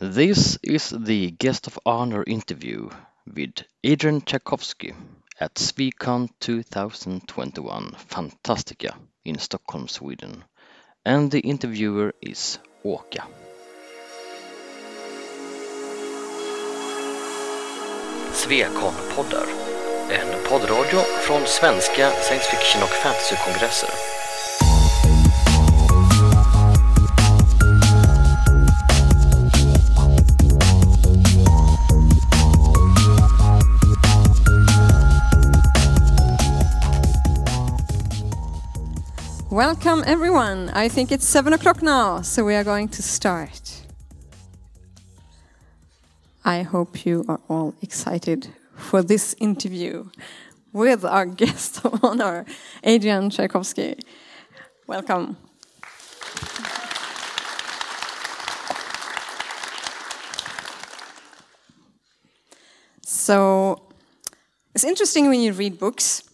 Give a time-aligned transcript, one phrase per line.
[0.00, 2.88] This is the guest of honor interview
[3.26, 4.94] with Adrian Tchaikovsky
[5.40, 10.44] at Swecon 2021 Fantastica in Stockholm, Sweden.
[11.04, 13.24] And the interviewer is Åka.
[18.32, 19.48] Swecon-poddar,
[20.10, 24.17] en poddradio från svenska science fiction och fantasykongresser.
[39.58, 40.70] Welcome everyone.
[40.70, 43.82] I think it's seven o'clock now, so we are going to start.
[46.44, 50.10] I hope you are all excited for this interview
[50.72, 52.46] with our guest of honor,
[52.84, 53.98] Adrian Tchaikovsky.
[54.86, 55.36] Welcome.
[63.02, 63.82] So
[64.72, 66.27] it's interesting when you read books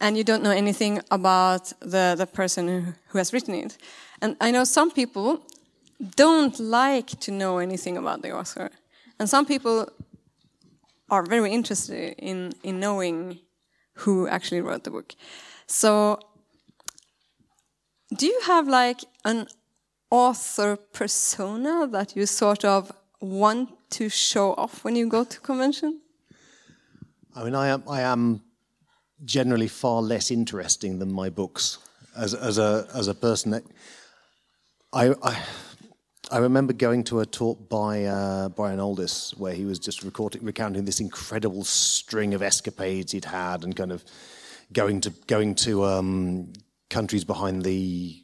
[0.00, 3.76] and you don't know anything about the, the person who, who has written it.
[4.22, 5.42] And I know some people
[6.16, 8.70] don't like to know anything about the author.
[9.18, 9.88] And some people
[11.10, 13.38] are very interested in, in knowing
[13.94, 15.14] who actually wrote the book.
[15.66, 16.20] So,
[18.16, 19.46] do you have like an
[20.10, 22.90] author persona that you sort of
[23.20, 26.00] want to show off when you go to convention?
[27.36, 28.42] I mean, I am, I am
[29.24, 31.78] generally far less interesting than my books
[32.16, 33.62] as, as, a, as a person.
[34.92, 35.42] I, I,
[36.30, 40.84] I remember going to a talk by uh, Brian Aldiss where he was just recounting
[40.84, 44.04] this incredible string of escapades he'd had and kind of
[44.72, 46.52] going to, going to um,
[46.88, 48.22] countries behind the,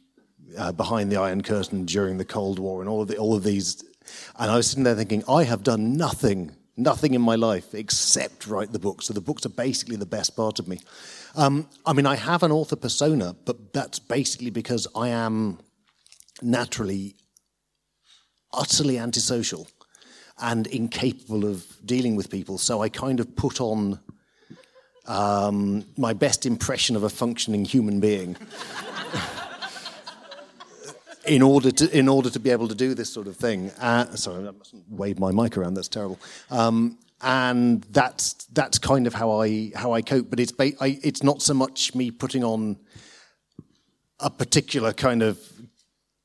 [0.57, 3.43] uh, behind the Iron Curtain during the Cold War and all of, the, all of
[3.43, 3.83] these.
[4.39, 8.47] And I was sitting there thinking, I have done nothing nothing in my life except
[8.47, 9.07] write the books.
[9.07, 10.79] So the books are basically the best part of me.
[11.35, 15.59] Um, I mean, I have an author persona, but that's basically because I am
[16.41, 17.15] naturally
[18.53, 19.67] utterly antisocial
[20.39, 22.57] and incapable of dealing with people.
[22.57, 23.99] So I kind of put on
[25.07, 28.37] um, my best impression of a functioning human being.
[31.27, 33.71] in order to in order to be able to do this sort of thing.
[33.79, 35.75] Uh, sorry, I mustn't wave my mic around.
[35.75, 36.19] That's terrible.
[36.49, 40.29] Um, and that's that's kind of how I how I cope.
[40.29, 42.77] But it's I, it's not so much me putting on
[44.19, 45.39] a particular kind of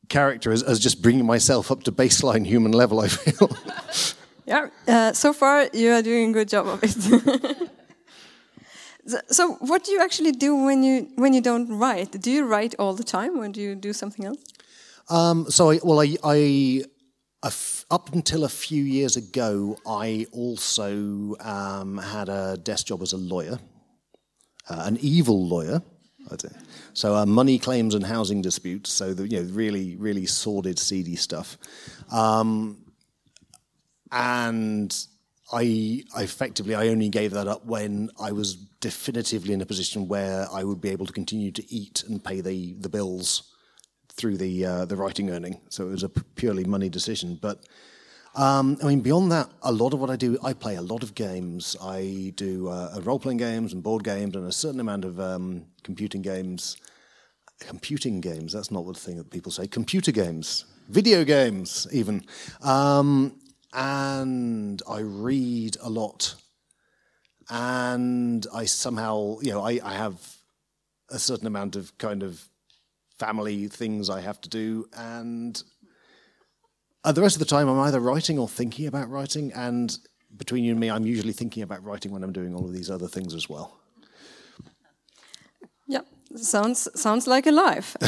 [0.08, 3.00] character as, as just bringing myself up to baseline human level.
[3.00, 3.50] I feel.
[4.46, 4.68] yeah.
[4.86, 7.70] Uh, so far, you are doing a good job of it.
[9.30, 12.20] so, what do you actually do when you when you don't write?
[12.20, 14.44] Do you write all the time, or do you do something else?
[15.08, 16.84] Um, so, I, well, I, I
[17.90, 23.16] up until a few years ago, I also um, had a desk job as a
[23.16, 23.58] lawyer,
[24.68, 25.82] uh, an evil lawyer.
[26.94, 28.90] So, uh, money claims and housing disputes.
[28.90, 31.58] So, the, you know, really, really sordid, seedy stuff.
[32.10, 32.84] Um,
[34.10, 34.94] and
[35.52, 40.08] I, I, effectively, I only gave that up when I was definitively in a position
[40.08, 43.51] where I would be able to continue to eat and pay the, the bills
[44.16, 45.60] through the uh, the writing earning.
[45.68, 47.38] So it was a purely money decision.
[47.40, 47.64] But
[48.34, 51.02] um, I mean, beyond that, a lot of what I do, I play a lot
[51.02, 51.76] of games.
[51.82, 55.66] I do uh, role playing games and board games and a certain amount of um,
[55.82, 56.76] computing games.
[57.60, 59.68] Computing games, that's not the thing that people say.
[59.68, 62.24] Computer games, video games, even.
[62.62, 63.38] Um,
[63.72, 66.34] and I read a lot.
[67.48, 70.36] And I somehow, you know, I, I have
[71.10, 72.48] a certain amount of kind of
[73.24, 75.62] family things I have to do, and
[77.04, 79.52] uh, the rest of the time I'm either writing or thinking about writing.
[79.52, 79.96] And
[80.36, 82.90] between you and me, I'm usually thinking about writing when I'm doing all of these
[82.90, 83.78] other things as well.
[85.86, 86.04] Yeah,
[86.36, 87.96] sounds sounds like a life.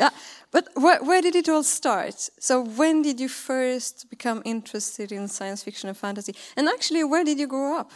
[0.00, 0.10] yeah,
[0.50, 2.30] but wh where did it all start?
[2.38, 6.34] So when did you first become interested in science fiction and fantasy?
[6.56, 7.90] And actually, where did you grow up?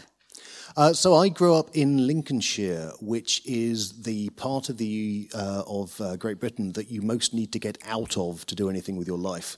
[0.77, 5.99] Uh, so I grew up in Lincolnshire, which is the part of the uh, of
[6.03, 9.09] uh, Great Britain that you most need to get out of to do anything with
[9.09, 9.57] your life.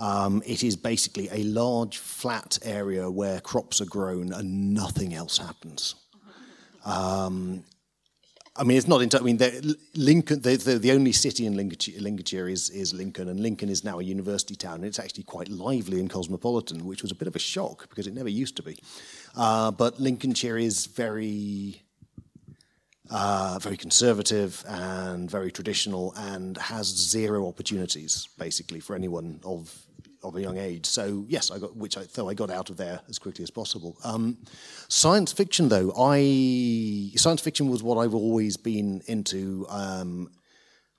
[0.00, 5.36] Um, it is basically a large flat area where crops are grown and nothing else
[5.36, 5.96] happens.
[6.86, 7.64] Um,
[8.56, 9.02] I mean, it's not.
[9.14, 9.38] I mean,
[9.94, 10.40] Lincoln.
[10.40, 14.54] The, only city in Lincolnshire, Lincolnshire is, is Lincoln, and Lincoln is now a university
[14.54, 14.76] town.
[14.76, 18.06] And it's actually quite lively and cosmopolitan, which was a bit of a shock because
[18.06, 18.78] it never used to be.
[19.36, 21.82] Uh, but Lincolnshire is very,
[23.10, 29.84] uh, very conservative and very traditional, and has zero opportunities basically for anyone of
[30.24, 30.86] of a young age.
[30.86, 33.50] So yes, I got which I thought I got out of there as quickly as
[33.50, 33.96] possible.
[34.02, 34.38] Um,
[34.88, 39.66] science fiction, though, I science fiction was what I've always been into.
[39.68, 40.30] Um,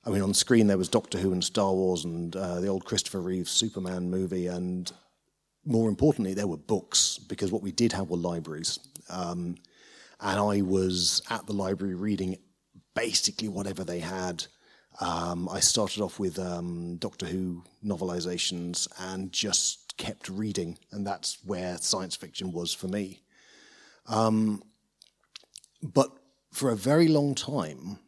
[0.05, 2.85] I mean, on screen there was Doctor Who and Star Wars and uh, the old
[2.85, 4.91] Christopher Reeve Superman movie, and
[5.65, 8.79] more importantly, there were books because what we did have were libraries.
[9.09, 9.55] Um,
[10.21, 12.37] and I was at the library reading
[12.95, 14.45] basically whatever they had.
[14.99, 21.37] Um, I started off with um, Doctor Who novelizations and just kept reading, and that's
[21.45, 23.21] where science fiction was for me.
[24.07, 24.63] Um,
[25.81, 26.11] but
[26.51, 27.99] for a very long time,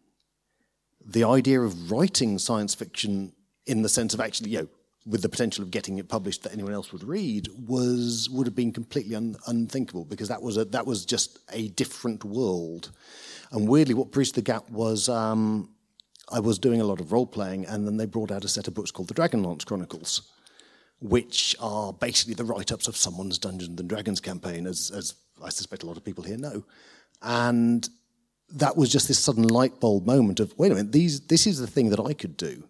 [1.06, 3.34] the idea of writing science fiction
[3.66, 4.68] in the sense of actually, you know,
[5.06, 8.56] with the potential of getting it published that anyone else would read was would have
[8.56, 12.92] been completely un, unthinkable because that was a that was just a different world.
[13.52, 15.70] And weirdly, what bridged the gap was um,
[16.30, 18.68] I was doing a lot of role playing, and then they brought out a set
[18.68, 20.24] of books called the Dragonlance Chronicles,
[21.00, 25.14] which are basically the write ups of someone's Dungeons and Dragons campaign, as, as
[25.44, 26.64] I suspect a lot of people here know.
[27.22, 27.88] And
[28.50, 31.60] that was just this sudden light bulb moment of wait a minute, these, this is
[31.60, 32.64] the thing that I could do.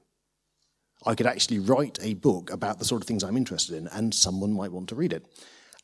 [1.05, 4.13] I could actually write a book about the sort of things I'm interested in, and
[4.13, 5.25] someone might want to read it.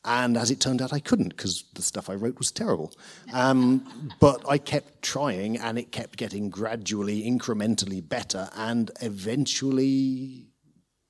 [0.06, 2.92] And as it turned out, I couldn't because the stuff I wrote was terrible.
[3.32, 3.86] Um,
[4.20, 8.50] but I kept trying, and it kept getting gradually, incrementally better.
[8.56, 10.48] And eventually,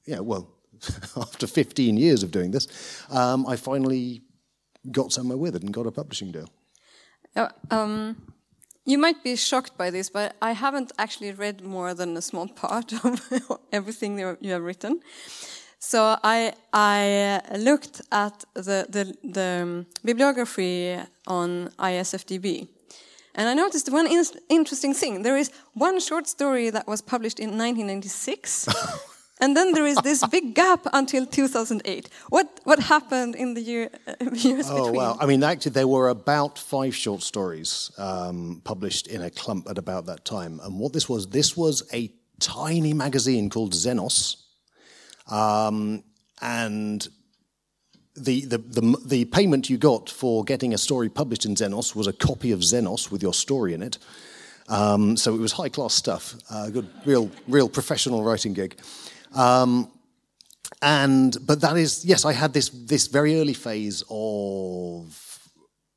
[0.06, 0.48] yeah, well,
[1.18, 2.68] after 15 years of doing this,
[3.10, 4.22] um, I finally
[4.92, 6.50] got somewhere with it and got a publishing deal.
[7.36, 8.34] Uh, um,
[8.86, 12.48] you might be shocked by this, but I haven't actually read more than a small
[12.48, 15.02] part of everything you have written.
[15.86, 20.98] So I, I looked at the, the, the bibliography
[21.28, 22.70] on ISFDB.
[23.36, 25.24] And I noticed one in interesting thing.
[25.24, 28.70] There is one short story that was published in 1996.
[29.42, 32.10] and then there is this big gap until 2008.
[32.30, 34.96] What, what happened in the year, uh, years oh, between?
[34.96, 39.70] well, I mean, actually, there were about five short stories um, published in a clump
[39.70, 40.62] at about that time.
[40.64, 42.10] And what this was, this was a
[42.40, 44.43] tiny magazine called Xenos
[45.28, 46.04] um,
[46.42, 47.08] and
[48.16, 52.06] the, the, the, the, payment you got for getting a story published in Xenos was
[52.06, 53.98] a copy of Xenos with your story in it.
[54.70, 58.80] Um, so it was high class stuff, uh, good, real, real professional writing gig.
[59.34, 59.90] Um,
[60.82, 65.40] and but that is yes, I had this this very early phase of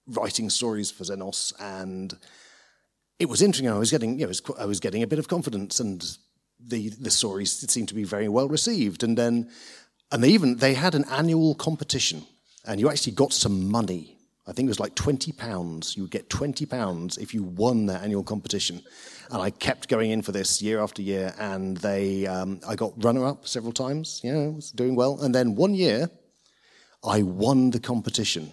[0.07, 2.17] writing stories for Xenos, and
[3.19, 3.69] it was interesting.
[3.69, 6.05] I was getting you know, I was getting a bit of confidence and
[6.67, 9.51] the the stories seemed to be very well received, and then
[10.11, 12.27] and they even they had an annual competition,
[12.67, 14.19] and you actually got some money.
[14.49, 15.97] I think it was like twenty pounds.
[15.97, 18.83] You would get twenty pounds if you won that annual competition,
[19.31, 22.93] and I kept going in for this year after year, and they um, I got
[23.05, 24.21] runner up several times.
[24.23, 26.11] You know, was doing well, and then one year,
[27.05, 28.53] I won the competition.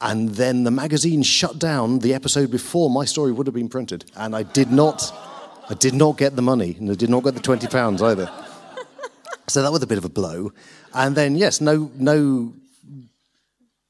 [0.00, 4.04] And then the magazine shut down the episode before my story would have been printed.
[4.14, 5.12] And I did not
[5.70, 8.30] I did not get the money, and I did not get the twenty pounds either.
[9.48, 10.52] so that was a bit of a blow.
[10.94, 12.54] And then yes, no, no,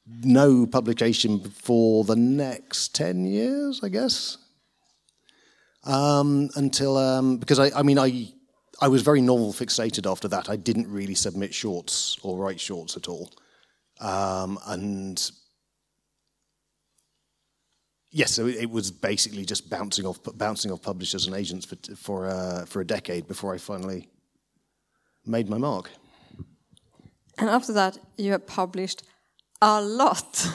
[0.07, 4.39] no publication for the next ten years, I guess.
[5.85, 8.33] Um, until um, because I, I mean, I
[8.81, 10.51] I was very novel fixated after that.
[10.51, 13.31] I didn't really submit shorts or write shorts at all,
[14.01, 15.31] um, and
[18.11, 22.27] Yes, so it was basically just bouncing off bouncing off publishers and agents for for
[22.27, 24.09] uh, for a decade before I finally
[25.27, 25.91] made my mark.
[27.37, 29.03] And after that, you have published
[29.61, 30.47] a lot.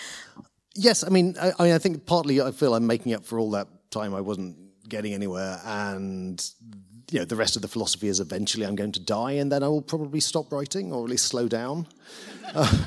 [0.74, 3.38] yes, I mean, I, I, mean, I think partly I feel I'm making up for
[3.38, 4.56] all that time I wasn't
[4.88, 6.44] getting anywhere, and
[7.12, 9.62] you know, the rest of the philosophy is eventually I'm going to die, and then
[9.62, 11.86] I will probably stop writing or at least slow down.
[12.54, 12.84] Uh,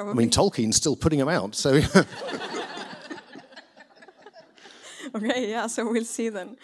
[0.00, 0.24] Probably.
[0.24, 1.74] I mean, Tolkien's still putting them out, so.
[5.14, 6.56] okay, yeah, so we'll see then.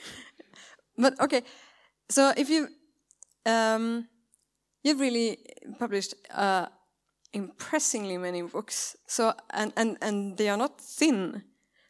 [0.96, 1.42] But okay,
[2.08, 2.68] so if you
[3.44, 4.08] um,
[4.82, 5.36] you've really
[5.78, 6.68] published uh,
[7.34, 11.42] impressingly many books, so and, and and they are not thin.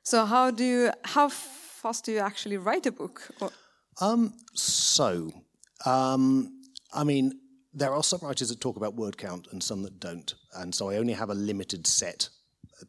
[0.02, 3.30] So how do you how fast do you actually write a book?
[4.00, 5.30] Um, so,
[5.84, 6.60] um,
[6.92, 7.38] I mean,
[7.76, 10.88] there are some writers that talk about word count and some that don't, and so
[10.88, 12.30] I only have a limited set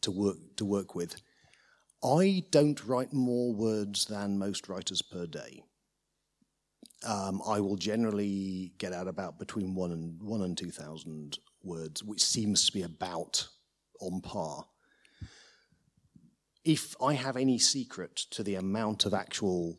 [0.01, 1.21] to work to work with.
[2.03, 5.63] I don't write more words than most writers per day.
[7.05, 12.01] Um, I will generally get out about between one and one and two thousand words,
[12.01, 13.45] which seems to be about
[13.99, 14.65] on par.
[16.63, 19.77] If I have any secret to the amount of actual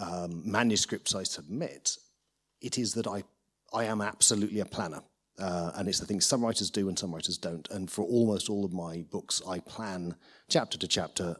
[0.00, 1.96] um, manuscripts I submit,
[2.60, 3.22] it is that I
[3.72, 5.02] I am absolutely a planner.
[5.38, 7.68] Uh, and it's the thing some writers do and some writers don't.
[7.70, 10.16] And for almost all of my books, I plan
[10.48, 11.36] chapter to chapter,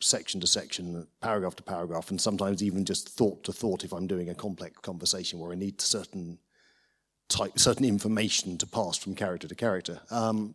[0.00, 4.06] section to section, paragraph to paragraph, and sometimes even just thought to thought if I'm
[4.06, 6.38] doing a complex conversation where I need certain
[7.28, 10.00] type, certain information to pass from character to character.
[10.10, 10.54] Um,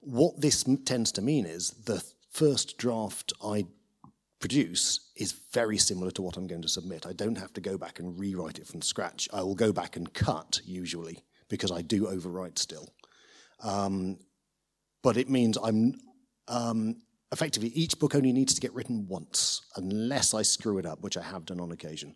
[0.00, 3.66] what this tends to mean is the first draft I
[4.40, 7.06] produce is very similar to what I'm going to submit.
[7.06, 9.28] I don't have to go back and rewrite it from scratch.
[9.32, 12.88] I will go back and cut usually because I do overwrite still.
[13.62, 14.18] Um,
[15.02, 15.94] but it means I'm
[16.46, 16.96] um,
[17.32, 21.16] effectively each book only needs to get written once unless I screw it up, which
[21.16, 22.14] I have done on occasion.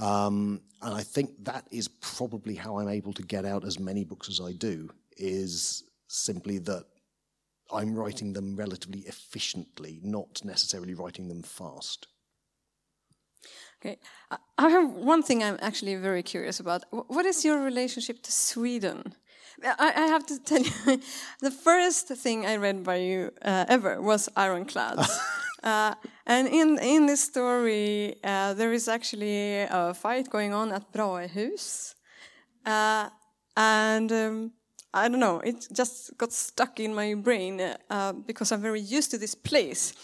[0.00, 4.04] Um, and I think that is probably how I'm able to get out as many
[4.04, 4.88] books as I do.
[5.18, 6.84] Is simply that
[7.72, 12.08] I'm writing them relatively efficiently, not necessarily writing them fast.
[13.80, 13.98] Okay,
[14.58, 16.84] I have one thing I'm actually very curious about.
[16.90, 19.16] What is your relationship to Sweden?
[19.64, 21.00] I, I have to tell you,
[21.40, 25.18] the first thing I read by you uh, ever was Ironclads.
[25.64, 25.94] uh,
[26.26, 31.96] and in, in this story, uh, there is actually a fight going on at Brahehus.
[32.64, 33.10] Uh,
[33.56, 34.52] and um,
[34.94, 39.10] I don't know, it just got stuck in my brain uh, because I'm very used
[39.12, 39.94] to this place.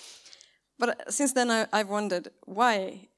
[0.78, 3.08] But since then, I, I've wondered why.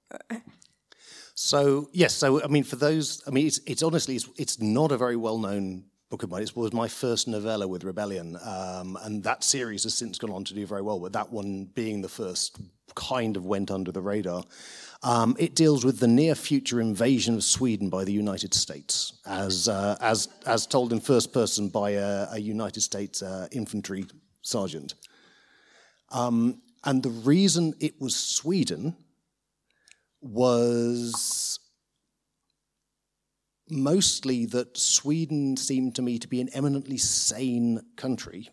[1.34, 4.92] So yes, so I mean, for those, I mean, it's, it's honestly, it's, it's not
[4.92, 6.42] a very well-known book of mine.
[6.42, 10.44] It was my first novella with Rebellion, um, and that series has since gone on
[10.44, 10.98] to do very well.
[10.98, 12.58] But that one, being the first,
[12.96, 14.42] kind of went under the radar.
[15.02, 19.66] Um, it deals with the near future invasion of Sweden by the United States, as,
[19.66, 24.04] uh, as, as told in first person by a, a United States uh, infantry
[24.42, 24.94] sergeant.
[26.10, 28.94] Um, and the reason it was Sweden
[30.20, 31.58] was
[33.70, 38.50] mostly that Sweden seemed to me to be an eminently sane country.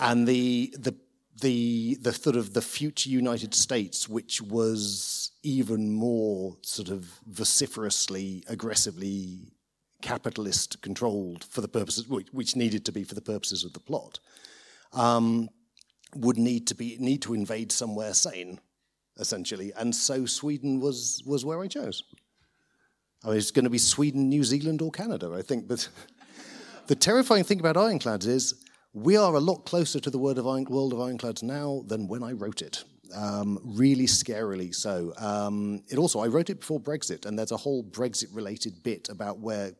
[0.00, 0.96] and the, the
[1.40, 8.44] the the sort of the future United States, which was even more sort of vociferously,
[8.48, 9.52] aggressively
[10.02, 14.18] capitalist controlled for the purposes which needed to be for the purposes of the plot,
[14.94, 15.48] um,
[16.14, 18.60] would need to be need to invade somewhere sane,
[19.18, 22.02] essentially, and so Sweden was was where I chose.
[23.24, 25.68] I mean, it's going to be Sweden, New Zealand, or Canada, I think.
[25.68, 25.88] But
[26.86, 30.46] the terrifying thing about Ironclads is we are a lot closer to the world of,
[30.46, 32.84] Iron, world of Ironclads now than when I wrote it.
[33.14, 35.12] Um, really scarily so.
[35.18, 39.08] Um, it also, I wrote it before Brexit, and there's a whole Brexit related bit
[39.08, 39.72] about where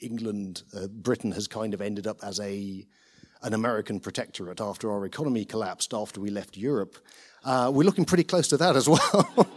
[0.00, 2.86] England, uh, Britain has kind of ended up as a
[3.44, 6.96] an American protectorate after our economy collapsed after we left Europe.
[7.44, 9.48] Uh, we're looking pretty close to that as well.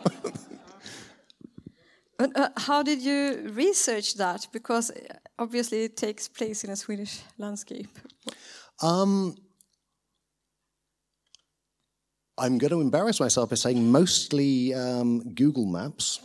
[2.17, 4.47] but uh, how did you research that?
[4.51, 4.95] Because uh,
[5.37, 7.89] obviously it takes place in a Swedish landscape.
[8.81, 9.35] Um,
[12.37, 16.19] I'm going to embarrass myself by saying mostly um, Google Maps.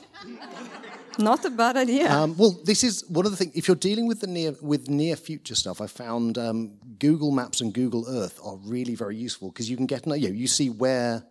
[1.18, 2.10] Not a bad idea.
[2.10, 3.52] Um, well, this is one of the things.
[3.54, 7.60] If you're dealing with the near with near future stuff, I found um, Google Maps
[7.60, 10.70] and Google Earth are really very useful because you can get you, know, you see
[10.70, 11.22] where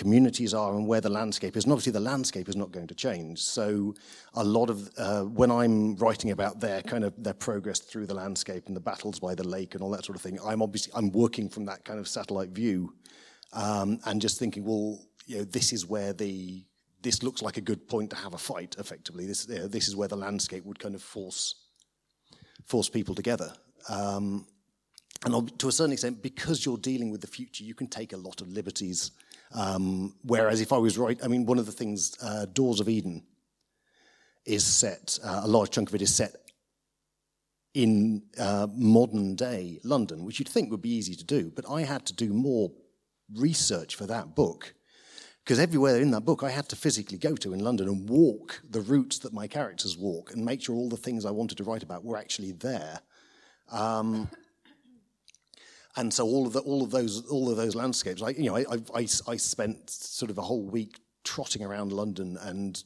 [0.00, 1.64] communities are and where the landscape is.
[1.64, 3.38] And obviously, the landscape is not going to change.
[3.42, 3.94] So,
[4.34, 8.14] a lot of uh, when I'm writing about their kind of their progress through the
[8.14, 10.92] landscape and the battles by the lake and all that sort of thing, I'm obviously
[10.96, 12.94] I'm working from that kind of satellite view
[13.52, 16.64] um, and just thinking, well, you know, this is where the
[17.02, 18.76] this looks like a good point to have a fight.
[18.78, 21.54] Effectively, this you know, this is where the landscape would kind of force
[22.64, 23.52] force people together.
[23.88, 24.46] Um,
[25.24, 28.16] and to a certain extent, because you're dealing with the future, you can take a
[28.16, 29.10] lot of liberties
[29.52, 32.88] um, whereas if I was right, I mean, one of the things, uh, Doors of
[32.88, 33.24] Eden
[34.44, 36.34] is set, uh, a large chunk of it is set
[37.74, 41.52] in uh, modern day London, which you'd think would be easy to do.
[41.54, 42.70] But I had to do more
[43.36, 44.74] research for that book
[45.44, 48.60] because everywhere in that book I had to physically go to in London and walk
[48.68, 51.64] the routes that my characters walk and make sure all the things I wanted to
[51.64, 53.00] write about were actually there.
[53.70, 54.28] Um,
[55.96, 58.56] and so all of the, all of those all of those landscapes, I you know
[58.56, 62.82] I, I, I spent sort of a whole week trotting around London and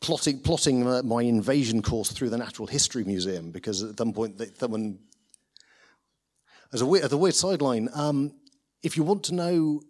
[0.00, 4.98] plotting plotting my invasion course through the Natural History Museum because at some point someone
[6.72, 8.32] as a weird, as a weird sideline, um,
[8.82, 9.82] if you want to know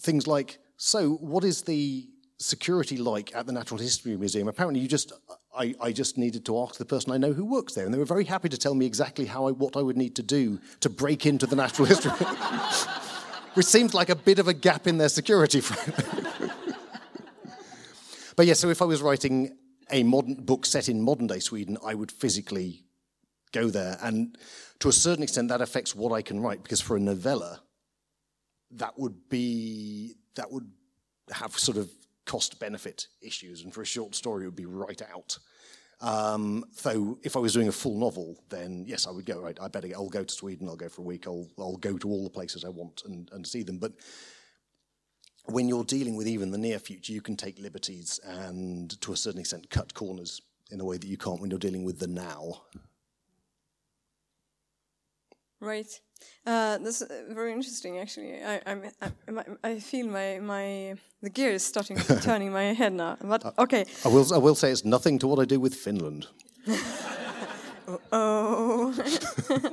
[0.00, 2.08] things like so what is the
[2.38, 4.48] security like at the Natural History Museum?
[4.48, 5.12] Apparently, you just
[5.54, 7.98] I, I, just needed to ask the person I know who works there, and they
[7.98, 10.58] were very happy to tell me exactly how I, what I would need to do
[10.80, 12.10] to break into the Natural History,
[13.54, 15.60] which seems like a bit of a gap in their security.
[18.36, 19.56] but yeah, so if I was writing
[19.90, 22.84] a modern book set in modern day Sweden, I would physically
[23.52, 23.98] go there.
[24.02, 24.38] And
[24.80, 27.60] to a certain extent, that affects what I can write because for a novella,
[28.72, 30.70] that would be that would
[31.30, 31.90] have sort of
[32.24, 35.38] cost benefit issues, and for a short story, it would be right out.
[36.00, 39.40] Um, so if I was doing a full novel, then yes, I would go.
[39.40, 39.88] Right, I better.
[39.94, 40.68] I'll go to Sweden.
[40.68, 41.26] I'll go for a week.
[41.26, 43.78] I'll I'll go to all the places I want and, and see them.
[43.78, 43.92] But
[45.46, 49.16] when you're dealing with even the near future, you can take liberties and, to a
[49.16, 52.06] certain extent, cut corners in a way that you can't when you're dealing with the
[52.06, 52.62] now.
[55.60, 56.00] Right.
[56.44, 58.42] Uh, that's uh, very interesting, actually.
[58.42, 63.16] I, I'm, I, I feel my, my the gears starting turning in my head now.
[63.22, 63.84] But uh, okay.
[64.04, 66.26] I will I will say it's nothing to what I do with Finland.
[68.12, 68.92] oh.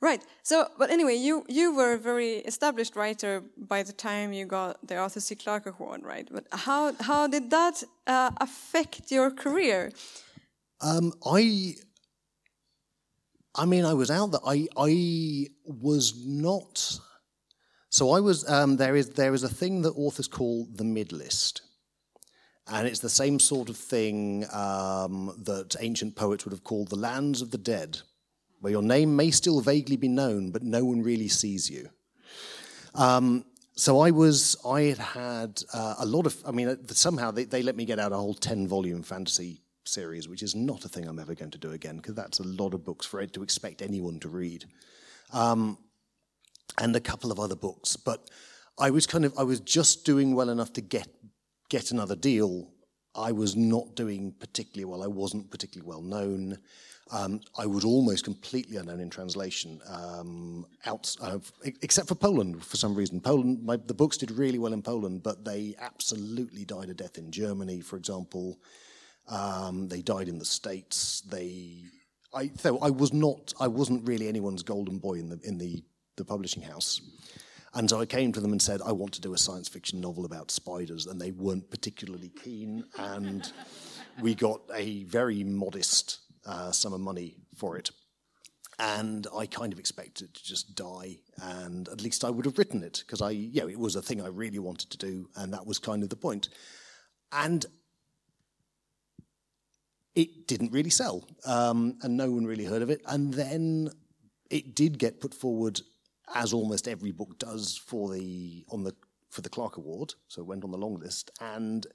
[0.00, 0.22] right.
[0.42, 4.78] So, but anyway, you you were a very established writer by the time you got
[4.86, 5.34] the Arthur C.
[5.34, 6.28] Clarke Award, right?
[6.32, 9.92] But how how did that uh, affect your career?
[10.80, 11.74] Um, I
[13.54, 14.40] I mean, I was out there.
[14.46, 16.98] I I was not.
[17.88, 18.48] So I was.
[18.48, 21.62] Um, there is there is a thing that authors call the mid list,
[22.68, 26.96] and it's the same sort of thing um, that ancient poets would have called the
[26.96, 27.98] lands of the dead,
[28.60, 31.90] where your name may still vaguely be known, but no one really sees you.
[32.94, 34.56] Um, so I was.
[34.64, 36.36] I had had uh, a lot of.
[36.46, 40.28] I mean, somehow they, they let me get out a whole ten volume fantasy series,
[40.28, 42.74] which is not a thing I'm ever going to do again, because that's a lot
[42.74, 44.64] of books for it to expect anyone to read.
[45.32, 45.78] Um,
[46.78, 47.96] and a couple of other books.
[47.96, 48.30] But
[48.78, 51.08] I was kind of, I was just doing well enough to get,
[51.68, 52.72] get another deal.
[53.14, 55.02] I was not doing particularly well.
[55.02, 56.58] I wasn't particularly well known.
[57.12, 61.40] Um, I was almost completely unknown in translation, um, out, uh,
[61.82, 63.20] except for Poland for some reason.
[63.20, 67.18] Poland, my, the books did really well in Poland, but they absolutely died a death
[67.18, 68.60] in Germany, for example.
[69.30, 71.22] Um, they died in the states.
[71.22, 71.84] They,
[72.34, 75.82] I, so I was not, I wasn't really anyone's golden boy in the in the,
[76.16, 77.00] the publishing house.
[77.72, 80.00] And so I came to them and said, I want to do a science fiction
[80.00, 82.84] novel about spiders, and they weren't particularly keen.
[82.98, 83.50] And
[84.20, 87.92] we got a very modest uh, sum of money for it.
[88.80, 92.82] And I kind of expected to just die, and at least I would have written
[92.82, 95.52] it because I, you know, it was a thing I really wanted to do, and
[95.52, 96.48] that was kind of the point.
[97.30, 97.66] And
[100.14, 103.00] it didn't really sell, um, and no one really heard of it.
[103.06, 103.90] And then
[104.50, 105.80] it did get put forward,
[106.34, 108.94] as almost every book does, for the on the
[109.30, 110.14] for the Clarke Award.
[110.28, 111.86] So it went on the long list, and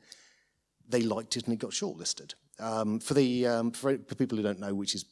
[0.88, 2.34] they liked it, and it got shortlisted.
[2.60, 5.06] Um, for the um, for, for, people who don't know, which is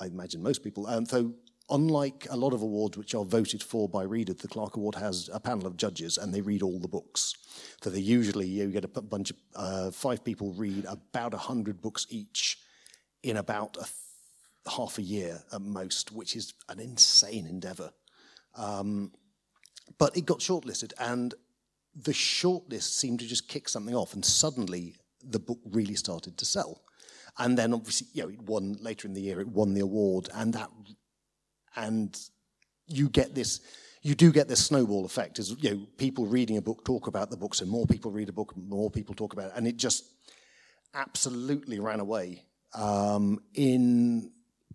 [0.00, 1.32] I imagine most people, um, so
[1.72, 5.30] unlike a lot of awards which are voted for by readers, the Clarke Award has
[5.32, 7.34] a panel of judges and they read all the books.
[7.82, 12.06] So they usually, you get a bunch of, uh, five people read about 100 books
[12.10, 12.58] each
[13.22, 17.90] in about a th- half a year at most, which is an insane endeavor.
[18.54, 19.12] Um,
[19.98, 21.34] but it got shortlisted and
[21.94, 26.44] the shortlist seemed to just kick something off and suddenly the book really started to
[26.44, 26.82] sell.
[27.38, 30.28] And then obviously, you know, it won later in the year, it won the award,
[30.34, 30.68] and that
[31.76, 32.18] and
[32.86, 33.60] you get this
[34.02, 37.30] you do get this snowball effect as you know people reading a book talk about
[37.30, 39.52] the book and more people read a book more people talk about it.
[39.56, 40.04] And it just
[40.94, 44.30] absolutely ran away um, in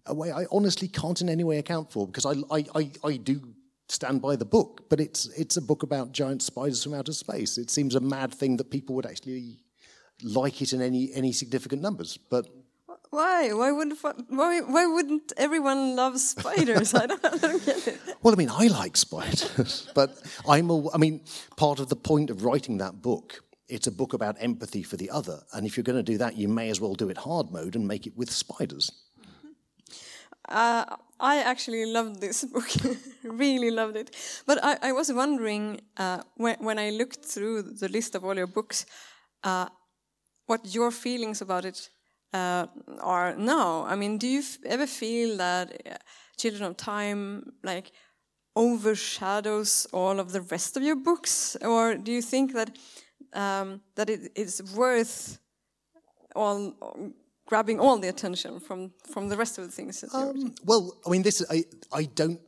[0.05, 3.17] a way I honestly can't in any way account for because I, I, I, I
[3.17, 3.41] do
[3.89, 7.57] stand by the book but it's it's a book about giant spiders from outer space.
[7.57, 9.59] It seems a mad thing that people would actually
[10.23, 12.17] like it in any any significant numbers.
[12.17, 12.47] But
[13.09, 13.53] why?
[13.53, 16.93] Why wouldn't why why wouldn't everyone love spiders?
[16.93, 17.99] I, don't, I don't get it.
[18.21, 20.69] Well, I mean, I like spiders, but I'm.
[20.69, 21.21] A, I mean,
[21.55, 25.09] part of the point of writing that book, it's a book about empathy for the
[25.09, 27.51] other, and if you're going to do that, you may as well do it hard
[27.51, 28.91] mode and make it with spiders.
[30.49, 30.85] Uh,
[31.19, 32.69] I actually loved this book,
[33.23, 34.15] really loved it.
[34.45, 38.35] But I, I was wondering uh, when when I looked through the list of all
[38.35, 38.85] your books,
[39.43, 39.67] uh,
[40.47, 41.89] what your feelings about it
[42.33, 42.67] uh,
[43.01, 43.85] are now.
[43.85, 45.95] I mean, do you ever feel that uh,
[46.37, 47.91] Children of Time like
[48.55, 52.77] overshadows all of the rest of your books, or do you think that
[53.33, 55.39] um, that it is worth
[56.35, 56.73] all
[57.45, 60.03] grabbing all the attention from from the rest of the things?
[60.13, 62.39] Um, well, I mean, this I I don't.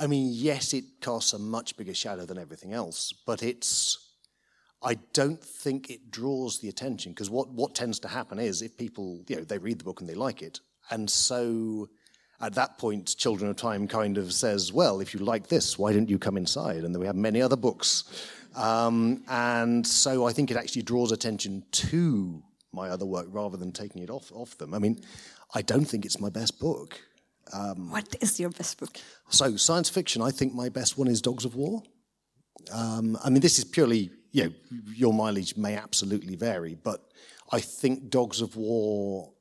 [0.00, 4.07] I mean, yes, it casts a much bigger shadow than everything else, but it's
[4.82, 8.76] I don't think it draws the attention because what, what tends to happen is if
[8.76, 10.60] people, you know, they read the book and they like it.
[10.90, 11.88] And so
[12.40, 15.92] at that point, Children of Time kind of says, well, if you like this, why
[15.92, 16.84] don't you come inside?
[16.84, 18.04] And then we have many other books.
[18.54, 23.72] Um, and so I think it actually draws attention to my other work rather than
[23.72, 24.74] taking it off off them.
[24.74, 25.00] I mean,
[25.54, 27.00] I don't think it's my best book.
[27.52, 28.98] what is your best book?
[29.30, 31.82] So science fiction, I think my best one is Dogs of War.
[32.72, 34.50] Um, I mean, this is purely you know
[34.94, 37.10] your mileage may absolutely vary, but
[37.50, 39.32] I think Dogs of War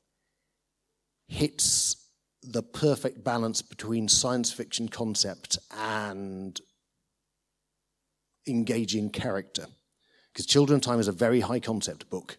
[1.28, 1.96] hits
[2.42, 6.60] the perfect balance between science fiction concept and
[8.48, 9.66] engaging character.
[10.32, 12.38] Because Children of Time is a very high concept book,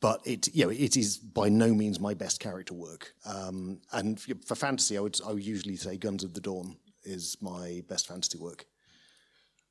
[0.00, 3.12] but it you know it is by no means my best character work.
[3.26, 7.36] Um, and for fantasy, I would I would usually say Guns of the Dawn is
[7.40, 8.64] my best fantasy work,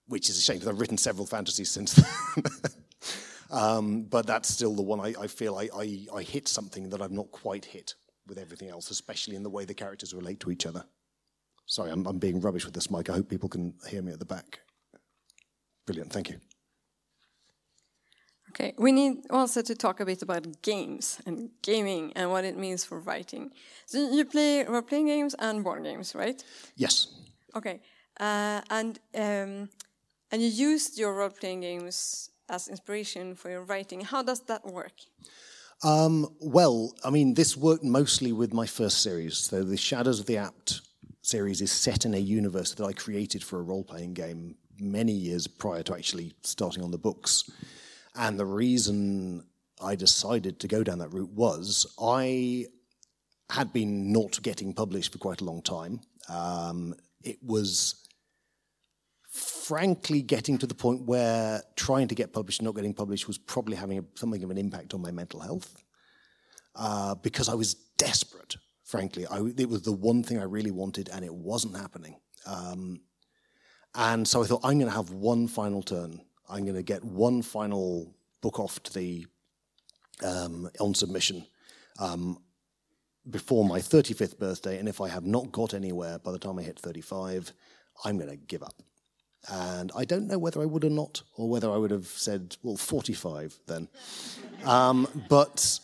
[0.10, 2.43] which is a shame because I've written several fantasies since then.
[3.52, 7.02] um, but that's still the one I, I feel I, I, I hit something that
[7.02, 7.93] I've not quite hit
[8.28, 10.84] with everything else, especially in the way the characters relate to each other.
[11.65, 13.10] Sorry, I'm, I'm being rubbish with this mic.
[13.10, 14.60] I hope people can hear me at the back.
[15.86, 16.39] Brilliant, thank you.
[18.50, 22.58] Okay, we need also to talk a bit about games and gaming and what it
[22.58, 23.52] means for writing.
[23.86, 26.43] So you play role-playing games and board games, right?
[26.76, 27.08] Yes.
[27.56, 27.80] Okay,
[28.19, 29.69] uh, and um,
[30.32, 34.02] and you used your role-playing games as inspiration for your writing.
[34.02, 34.94] How does that work?
[35.84, 39.38] Um, well, I mean, this worked mostly with my first series.
[39.38, 40.82] So the Shadows of the Apt
[41.22, 45.48] series is set in a universe that I created for a role-playing game many years
[45.48, 47.50] prior to actually starting on the books.
[48.15, 49.46] And the reason
[49.82, 52.65] I decided to go down that route was I
[53.50, 56.02] had been not getting published for quite a long time.
[56.28, 58.08] Um, it was
[59.39, 63.38] frankly getting to the point where trying to get published and not getting published was
[63.38, 65.84] probably having a, something of an impact on my mental health
[66.75, 68.58] uh, because I was desperate.
[68.84, 72.19] Frankly, I, it was the one thing I really wanted, and it wasn't happening.
[72.45, 73.02] Um,
[73.95, 76.21] and so I thought, I'm going to have one final turn.
[76.49, 79.28] I'm going to get one final book off to the
[80.23, 81.45] um, on submission
[81.99, 82.39] um,
[83.30, 84.80] before my 35th birthday.
[84.80, 87.54] And if I have not got anywhere by the time I hit 35,
[88.04, 88.82] I'm going to give up.
[89.47, 92.58] And I don't know whether I would or not, or whether I would have said,
[92.62, 93.88] well, 45 then.
[94.65, 95.80] um, but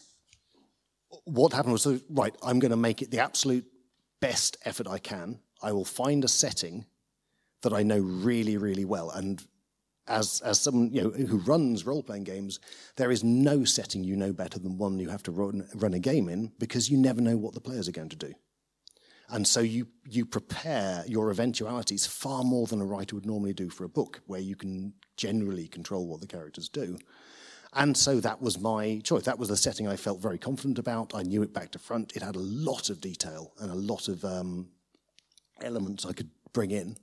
[1.23, 3.65] what happened was, so, right, I'm going to make it the absolute
[4.19, 5.39] best effort I can.
[5.61, 6.85] I will find a setting
[7.61, 9.09] that I know really, really well.
[9.09, 9.41] And
[10.07, 12.59] as as someone you know who runs role playing games,
[12.95, 15.99] there is no setting you know better than one you have to run run a
[15.99, 18.33] game in because you never know what the players are going to do.
[19.29, 23.69] And so you you prepare your eventualities far more than a writer would normally do
[23.69, 26.97] for a book, where you can generally control what the characters do.
[27.73, 29.23] And so that was my choice.
[29.23, 31.13] That was the setting I felt very confident about.
[31.13, 32.15] I knew it back to front.
[32.15, 34.69] It had a lot of detail and a lot of um,
[35.61, 36.95] elements I could bring in.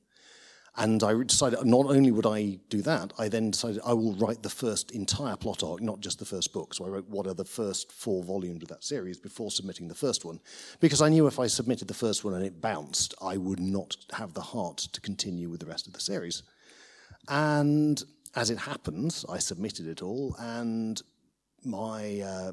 [0.77, 4.43] And I decided not only would I do that, I then decided I will write
[4.43, 6.73] the first entire plot arc, not just the first book.
[6.73, 9.95] So I wrote what are the first four volumes of that series before submitting the
[9.95, 10.41] first one.
[10.81, 13.97] Because I knew if I submitted the first one and it bounced, I would not
[14.15, 16.43] have the heart to continue with the rest of the series.
[17.29, 18.03] And
[18.35, 21.01] as it happens, I submitted it all, and
[21.65, 22.53] my uh,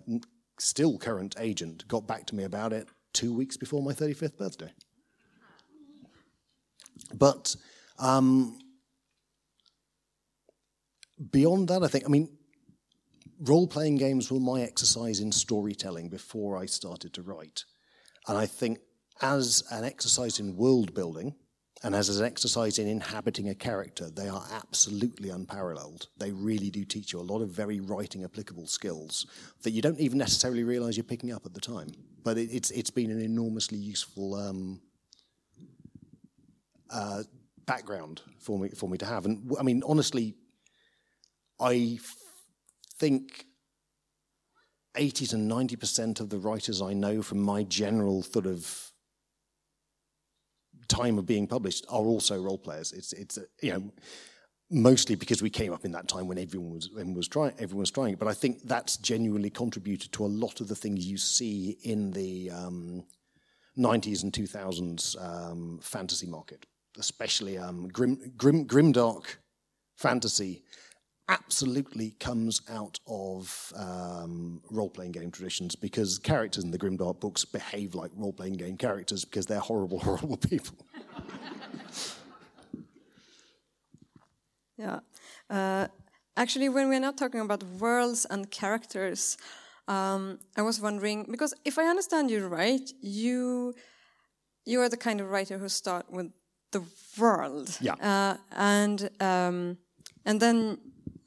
[0.60, 4.74] still current agent got back to me about it two weeks before my 35th birthday.
[7.14, 7.56] But
[8.00, 8.58] um,
[11.32, 12.30] beyond that, I think, I mean,
[13.42, 17.66] role playing games were my exercise in storytelling before I started to write.
[18.28, 18.80] And I think
[19.22, 21.36] as an exercise in world building
[21.84, 26.08] and as an exercise in inhabiting a character, they are absolutely unparalleled.
[26.18, 29.26] They really do teach you a lot of very writing applicable skills
[29.64, 31.92] that you don't even necessarily realize you're picking up at the time.
[32.24, 34.82] But it, it's, it's been an enormously useful um,
[36.90, 37.24] uh,
[37.70, 39.26] background for me for me to have.
[39.26, 40.34] And I mean, honestly,
[41.60, 42.00] I
[42.98, 43.46] think
[44.98, 48.92] eighty to ninety percent of the writers I know from my general sort of
[50.88, 52.92] time of being published are also role players.
[52.92, 53.92] It's it's uh, you know
[54.72, 57.82] mostly because we came up in that time when everyone was everyone was trying everyone
[57.82, 58.20] was trying it.
[58.20, 62.12] But I think that's genuinely contributed to a lot of the things you see in
[62.12, 63.04] the um,
[63.78, 66.66] 90s and 2000s um, fantasy market
[67.00, 69.26] especially um, grim, grim, grimdark
[69.98, 70.64] fantasy,
[71.28, 77.46] absolutely comes out of um, role playing game traditions because characters in the grimdark books
[77.46, 80.76] behave like role playing game characters because they're horrible, horrible people.
[84.80, 85.00] Yeah.
[85.50, 85.88] Uh,
[86.38, 89.38] actually, when we're not talking about worlds and characters,
[89.90, 93.74] um, I was wondering because if I understand you right, you
[94.66, 96.32] you are the kind of writer who start with
[96.72, 96.84] the
[97.18, 97.78] world.
[97.82, 97.96] Yeah.
[98.02, 99.78] Uh, and um,
[100.26, 100.78] and then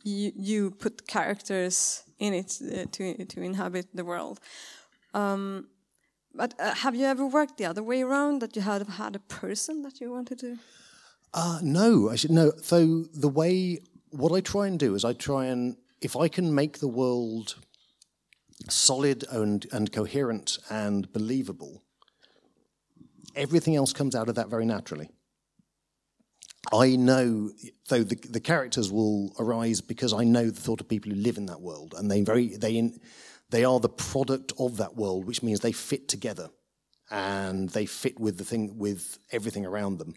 [0.05, 4.41] you you put characters in it uh, to to inhabit the world.
[5.15, 5.69] Um,
[6.35, 9.19] but uh, have you ever worked the other way around that you had had a
[9.19, 10.57] person that you wanted to?
[11.35, 12.53] Uh, no, I should no.
[12.63, 13.79] So the way
[14.11, 17.57] what I try and do is I try and if I can make the world
[18.69, 21.83] solid and and coherent and believable,
[23.35, 25.09] everything else comes out of that very naturally.
[26.71, 27.51] I know,
[27.89, 31.37] though the, the characters will arise because I know the thought of people who live
[31.37, 33.01] in that world, and they very they in,
[33.51, 36.51] they are the product of that world, which means they fit together,
[37.11, 40.15] and they fit with the thing with everything around them,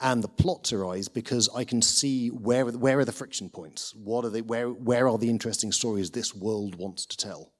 [0.00, 4.24] and the plots arise because I can see where where are the friction points, what
[4.24, 7.51] are they, where where are the interesting stories this world wants to tell,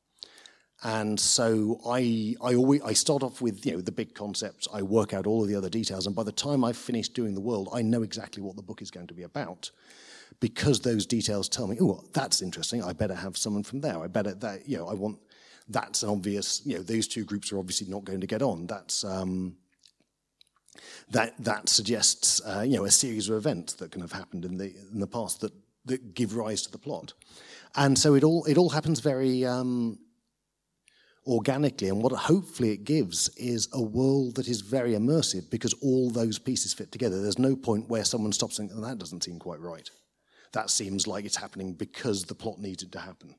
[0.84, 4.66] and so I, I always I start off with you know the big concepts.
[4.72, 7.34] I work out all of the other details, and by the time I've finished doing
[7.34, 9.70] the world, I know exactly what the book is going to be about,
[10.40, 12.82] because those details tell me, oh, that's interesting.
[12.82, 14.02] I better have someone from there.
[14.02, 15.18] I better that you know I want.
[15.68, 16.62] That's an obvious.
[16.64, 18.66] You know, those two groups are obviously not going to get on.
[18.66, 19.56] That's um,
[21.10, 24.56] that that suggests uh, you know a series of events that can have happened in
[24.56, 25.52] the in the past that
[25.84, 27.12] that give rise to the plot,
[27.76, 29.44] and so it all it all happens very.
[29.44, 30.00] Um,
[31.26, 31.88] organically.
[31.88, 36.38] And what hopefully it gives is a world that is very immersive because all those
[36.38, 37.20] pieces fit together.
[37.20, 39.88] There's no point where someone stops and that doesn't seem quite right.
[40.52, 43.36] That seems like it's happening because the plot needed to happen.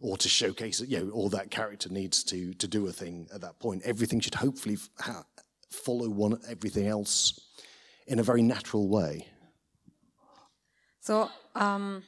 [0.00, 3.42] Or to showcase you know, or that character needs to to do a thing at
[3.42, 3.82] that point.
[3.84, 5.26] Everything should hopefully ha-
[5.70, 7.38] follow one everything else
[8.06, 9.26] in a very natural way.
[11.00, 12.02] So, um,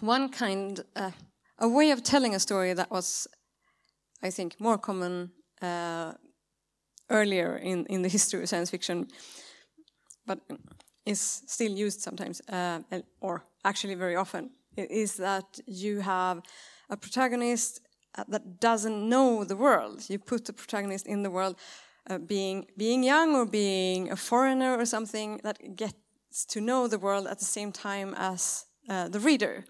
[0.00, 1.12] one kind, uh,
[1.58, 3.26] a way of telling a story that was
[4.22, 5.30] I think, more common
[5.60, 6.12] uh,
[7.10, 9.08] earlier in, in the history of science fiction,
[10.26, 10.40] but
[11.04, 12.80] is still used sometimes, uh,
[13.20, 16.42] or actually very often, is that you have
[16.88, 17.80] a protagonist
[18.16, 20.08] uh, that doesn't know the world.
[20.08, 21.56] You put the protagonist in the world,
[22.10, 26.98] uh, being being young or being a foreigner or something that gets to know the
[26.98, 29.64] world at the same time as uh, the reader.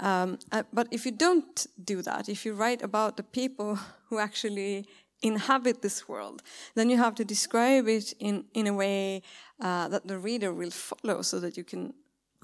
[0.00, 3.78] Um, uh, but if you don't do that, if you write about the people
[4.08, 4.86] who actually
[5.22, 6.42] inhabit this world,
[6.74, 9.22] then you have to describe it in, in a way
[9.60, 11.94] uh, that the reader will follow so that you can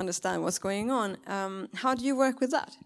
[0.00, 1.16] understand what's going on.
[1.26, 2.76] Um, how do you work with that?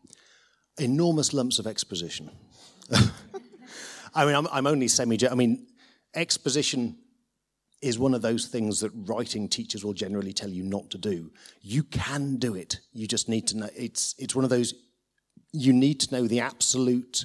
[0.79, 2.31] Enormous lumps of exposition.
[4.14, 5.18] I mean, I'm, I'm only semi.
[5.29, 5.66] I mean,
[6.14, 6.96] exposition
[7.83, 11.31] is one of those things that writing teachers will generally tell you not to do.
[11.61, 12.81] You can do it.
[12.93, 13.69] You just need to know.
[13.77, 14.75] It's, it's one of those,
[15.53, 17.25] you need to know the absolute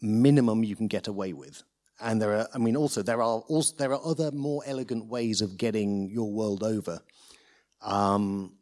[0.00, 1.62] minimum you can get away with.
[2.00, 5.40] And there are, I mean, also there are also there are other more elegant ways
[5.40, 7.00] of getting your world over.
[7.80, 8.56] Um,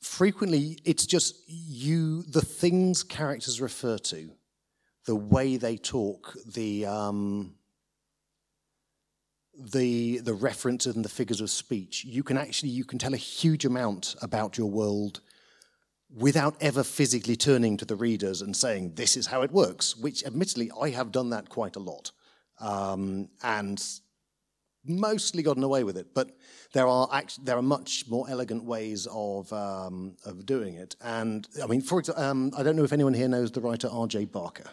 [0.00, 4.30] frequently, it's just you, the things characters refer to,
[5.06, 7.54] the way they talk, the um,
[9.58, 13.18] the the references and the figures of speech, you can actually you can tell a
[13.18, 15.20] huge amount about your world
[16.14, 19.96] without ever physically turning to the readers and saying this is how it works.
[19.96, 22.12] Which, admittedly, I have done that quite a lot,
[22.60, 23.82] um, and
[24.84, 26.14] mostly gotten away with it.
[26.14, 26.36] But
[26.72, 30.96] there are actually, there are much more elegant ways of um, of doing it.
[31.00, 33.88] And I mean, for example, um, I don't know if anyone here knows the writer
[33.90, 34.26] R.J.
[34.26, 34.70] Barker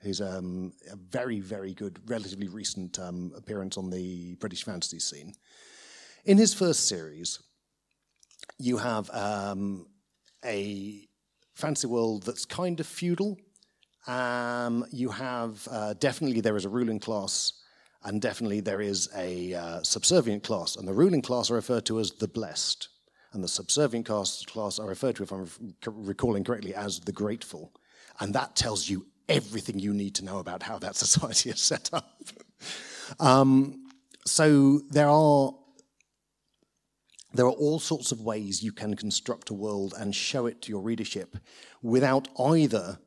[0.00, 5.32] who's um, a very, very good, relatively recent um, appearance on the British fantasy scene.
[6.24, 7.40] In his first series,
[8.58, 9.86] you have um,
[10.44, 11.06] a
[11.54, 13.38] fantasy world that's kind of feudal.
[14.06, 17.52] Um, you have uh, definitely there is a ruling class,
[18.04, 20.76] and definitely there is a uh, subservient class.
[20.76, 22.88] And the ruling class are referred to as the blessed,
[23.32, 25.48] and the subservient class, class are referred to, if I'm
[25.86, 27.72] recalling correctly, as the grateful.
[28.20, 31.90] And that tells you everything you need to know about how that society is set
[31.92, 32.20] up.
[33.20, 33.86] um,
[34.24, 35.52] so there are
[37.32, 40.70] there are all sorts of ways you can construct a world and show it to
[40.70, 41.36] your readership
[41.82, 42.98] without either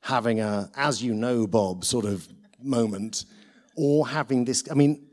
[0.00, 2.26] having a as you know bob sort of
[2.62, 3.24] moment
[3.76, 5.06] or having this i mean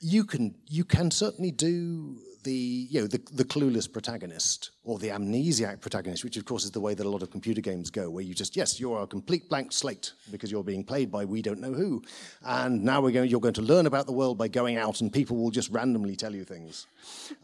[0.00, 5.08] you can you can certainly do the you know the, the clueless protagonist or the
[5.08, 8.08] amnesiac protagonist, which of course is the way that a lot of computer games go,
[8.08, 11.42] where you just yes you're a complete blank slate because you're being played by we
[11.42, 12.02] don't know who,
[12.42, 15.12] and now we're going you're going to learn about the world by going out and
[15.12, 16.86] people will just randomly tell you things.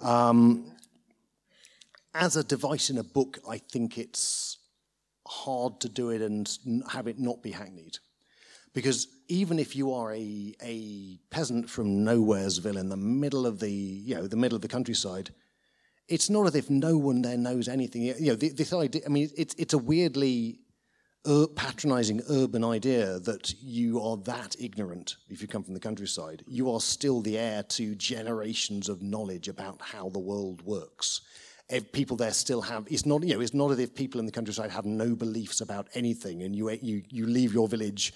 [0.00, 0.72] Um,
[2.14, 4.58] as a device in a book, I think it's
[5.26, 6.48] hard to do it and
[6.90, 7.98] have it not be hackneyed.
[8.74, 13.70] Because even if you are a, a peasant from Nowheresville in the middle of the,
[13.70, 15.30] you know, the middle of the countryside,
[16.08, 18.02] it's not as if no one there knows anything.
[18.02, 19.02] You know, this idea.
[19.06, 20.60] I mean, it's it's a weirdly
[21.54, 26.42] patronizing urban idea that you are that ignorant if you come from the countryside.
[26.46, 31.20] You are still the heir to generations of knowledge about how the world works.
[31.68, 34.26] If people there still have it's not you know it's not as if people in
[34.26, 38.12] the countryside have no beliefs about anything and you you you leave your village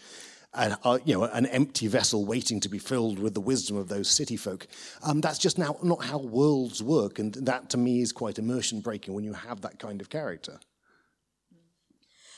[0.54, 3.88] and, uh, you know, an empty vessel waiting to be filled with the wisdom of
[3.88, 4.66] those city folk.
[5.02, 8.80] Um, that's just now not how worlds work, and that to me is quite immersion
[8.80, 10.58] breaking when you have that kind of character.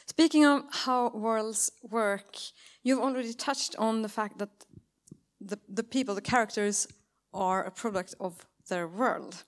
[0.07, 2.35] Speaking of how worlds work,
[2.83, 4.49] you've already touched on the fact that
[5.41, 6.89] the, the people, the characters,
[7.35, 9.45] are a product of their world.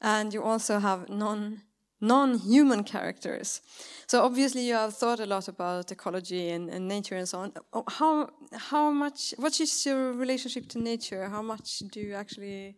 [0.00, 1.62] And you also have non
[2.02, 3.62] non-human characters.
[4.06, 7.52] So obviously you have thought a lot about ecology and, and, nature and so on.
[7.72, 9.32] Oh, how how much?
[9.38, 11.28] What is your relationship to nature?
[11.28, 12.76] How much do you actually?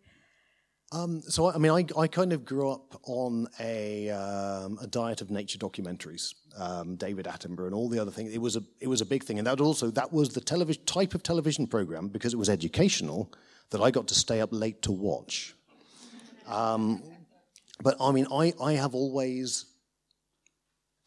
[0.91, 5.21] Um, so I mean, I, I kind of grew up on a um, a diet
[5.21, 8.31] of nature documentaries, um, David Attenborough and all the other things.
[8.33, 10.85] It was a it was a big thing, and that also that was the television
[10.85, 13.33] type of television program because it was educational
[13.71, 15.55] that I got to stay up late to watch.
[16.47, 17.01] Um,
[17.81, 19.65] but I mean, I, I have always,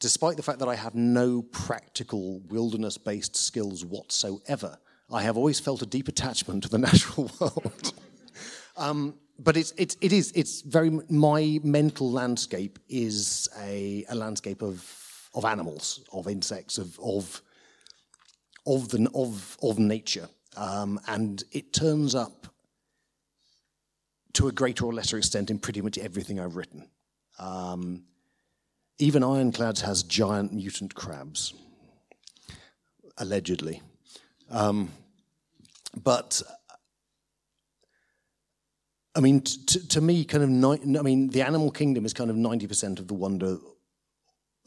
[0.01, 4.79] despite the fact that I have no practical wilderness based skills whatsoever,
[5.11, 7.93] I have always felt a deep attachment to the natural world.
[8.77, 14.63] um, but it's, it's, it is, it's very, my mental landscape is a, a landscape
[14.63, 17.41] of, of animals, of insects, of, of,
[18.67, 20.29] of, the, of, of nature.
[20.57, 22.38] Um, and it turns up
[24.35, 26.89] to a greater or lesser extent in pretty much everything I've written.
[27.39, 28.05] Um,
[28.99, 31.55] even Ironclads has giant mutant crabs,
[33.17, 33.83] allegedly.
[34.51, 34.91] Um,
[36.03, 36.43] but
[39.15, 42.31] I mean, t- to me, kind of, ni- I mean, the animal kingdom is kind
[42.31, 43.59] of ninety percent of the wonder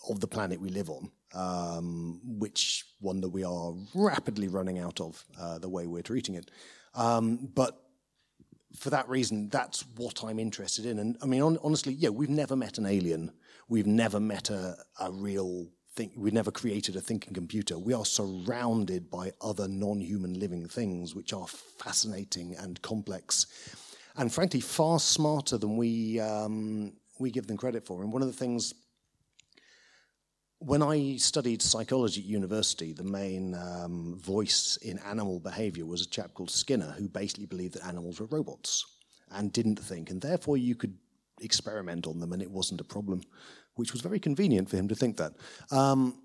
[0.09, 5.23] of the planet we live on, um, which wonder we are rapidly running out of
[5.39, 6.49] uh, the way we're treating it.
[6.95, 7.81] Um, but
[8.75, 10.99] for that reason, that's what I'm interested in.
[10.99, 13.31] And I mean, on, honestly, yeah, we've never met an alien.
[13.67, 16.11] We've never met a, a real thing.
[16.15, 17.77] We've never created a thinking computer.
[17.77, 23.47] We are surrounded by other non-human living things, which are fascinating and complex,
[24.17, 28.01] and frankly, far smarter than we um, we give them credit for.
[28.01, 28.73] And one of the things
[30.63, 36.09] when I studied psychology at university, the main um, voice in animal behavior was a
[36.09, 38.85] chap called Skinner, who basically believed that animals were robots
[39.31, 40.95] and didn't think, and therefore you could
[41.41, 43.23] experiment on them and it wasn't a problem,
[43.73, 45.33] which was very convenient for him to think that.
[45.71, 46.21] Um,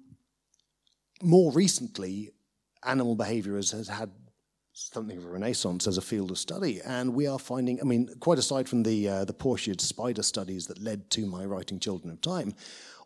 [1.23, 2.31] more recently,
[2.85, 4.11] animal behavior has, has had
[4.75, 8.11] something of a renaissance as a field of study, and we are finding, I mean,
[8.21, 12.13] quite aside from the uh, the portiaed spider studies that led to my writing Children
[12.13, 12.53] of Time,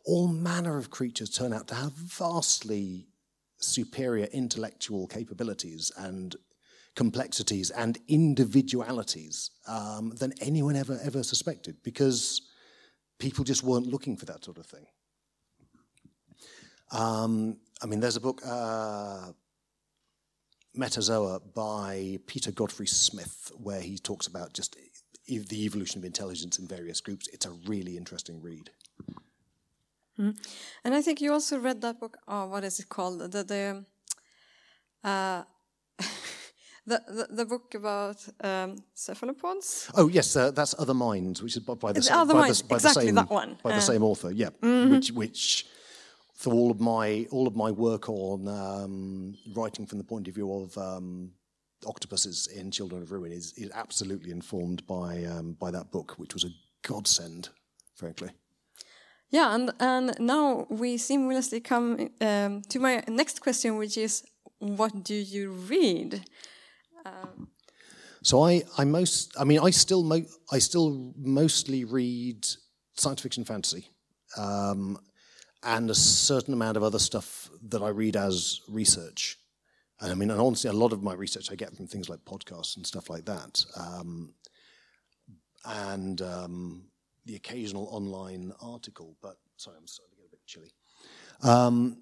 [0.04, 3.08] all manner of creatures turn out to have vastly
[3.58, 6.36] superior intellectual capabilities and
[6.96, 12.42] complexities and individualities um, than anyone ever ever suspected because
[13.18, 14.86] people just weren't looking for that sort of thing.
[16.90, 19.30] Um, I mean, there's a book, uh,
[20.76, 24.76] Metazoa, by Peter Godfrey Smith, where he talks about just
[25.26, 27.28] the evolution of intelligence in various groups.
[27.28, 28.70] It's a really interesting read.
[30.20, 30.36] Mm.
[30.84, 32.18] And I think you also read that book.
[32.28, 33.32] Oh, what is it called?
[33.32, 33.84] The the
[35.02, 35.42] uh,
[36.86, 39.90] the, the, the book about um, cephalopods.
[39.94, 42.76] Oh yes, uh, that's Other Minds, which is by, by the, same, by, the, by
[42.76, 43.58] exactly the same that one.
[43.62, 44.30] by the uh, same author.
[44.30, 44.90] Yeah, mm -hmm.
[44.90, 45.66] which which
[46.34, 50.34] for all of my all of my work on um, writing from the point of
[50.34, 51.32] view of um,
[51.86, 56.34] octopuses in Children of Ruin is, is absolutely informed by um, by that book, which
[56.34, 56.50] was a
[56.82, 57.48] godsend,
[57.94, 58.30] frankly.
[59.30, 64.24] Yeah, and, and now we seamlessly come um, to my next question, which is,
[64.58, 66.24] what do you read?
[67.06, 67.48] Um,
[68.22, 72.44] so I, I most, I mean, I still, mo- I still mostly read
[72.96, 73.88] science fiction, fantasy,
[74.36, 74.98] um,
[75.62, 79.38] and a certain amount of other stuff that I read as research.
[80.00, 82.24] And I mean, and honestly, a lot of my research I get from things like
[82.24, 83.64] podcasts and stuff like that.
[83.76, 84.34] Um,
[85.64, 86.89] and um,
[87.30, 90.72] the occasional online article, but sorry, I'm starting to get a bit chilly.
[91.42, 91.98] Um,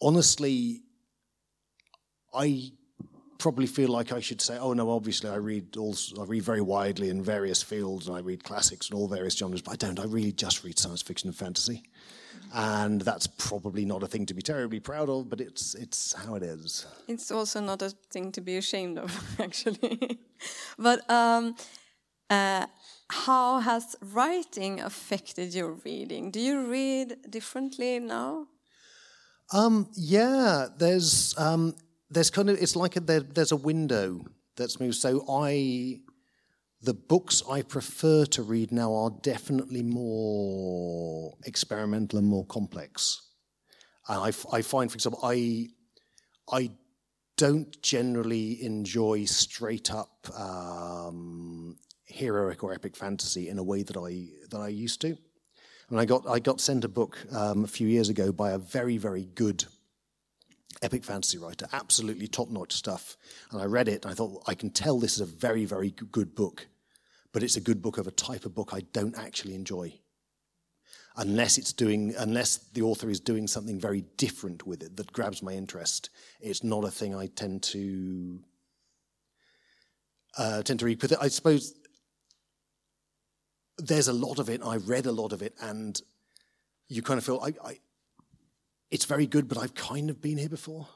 [0.00, 0.82] honestly,
[2.32, 2.70] I
[3.38, 6.60] probably feel like I should say, oh no, obviously I read all, I read very
[6.60, 9.98] widely in various fields, and I read classics and all various genres, but I don't.
[9.98, 11.82] I really just read science fiction and fantasy,
[12.54, 16.36] and that's probably not a thing to be terribly proud of, but it's it's how
[16.36, 16.86] it is.
[17.08, 19.10] It's also not a thing to be ashamed of,
[19.40, 20.20] actually.
[20.78, 21.56] but um,
[22.30, 22.66] uh,
[23.10, 26.30] how has writing affected your reading?
[26.30, 28.46] Do you read differently now?
[29.52, 31.74] Um, yeah, there's um,
[32.10, 34.24] there's kind of it's like a, there, there's a window
[34.56, 34.96] that's moved.
[34.96, 36.00] So I,
[36.82, 43.22] the books I prefer to read now are definitely more experimental and more complex.
[44.08, 45.68] And I, I find, for example, I
[46.50, 46.70] I
[47.36, 51.76] don't generally enjoy straight up um,
[52.16, 55.16] heroic or epic fantasy in a way that I that I used to.
[55.88, 58.58] And I got I got sent a book um, a few years ago by a
[58.58, 59.64] very very good
[60.82, 63.16] epic fantasy writer, absolutely top notch stuff.
[63.50, 65.90] And I read it and I thought I can tell this is a very very
[65.90, 66.66] good book,
[67.32, 69.94] but it's a good book of a type of book I don't actually enjoy.
[71.18, 75.42] Unless it's doing, unless the author is doing something very different with it that grabs
[75.42, 76.10] my interest,
[76.42, 78.40] it's not a thing I tend to
[80.36, 80.98] uh, tend to read.
[80.98, 81.74] But I suppose
[83.78, 84.60] there's a lot of it.
[84.64, 86.00] I read a lot of it, and
[86.88, 87.78] you kind of feel I, I
[88.90, 90.88] it's very good, but I've kind of been here before.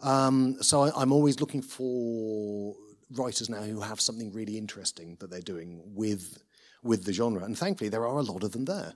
[0.00, 2.74] Um, so I, I'm always looking for
[3.10, 6.42] writers now who have something really interesting that they're doing with
[6.82, 8.94] with the genre, and thankfully there are a lot of them there.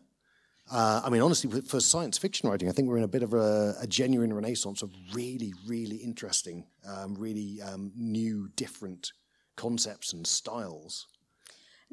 [0.71, 3.33] Uh, I mean, honestly, for science fiction writing, I think we're in a bit of
[3.33, 9.13] a, a genuine renaissance of really, really interesting, um, really um, new, different
[9.57, 11.07] concepts and styles.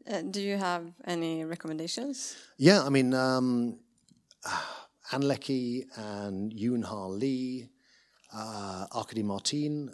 [0.10, 2.36] Uh, do you have any recommendations?
[2.58, 3.80] Yeah, I mean, um,
[5.18, 7.70] Leckie and Yoon Ha Lee,
[8.34, 9.92] uh, Arkady Martine.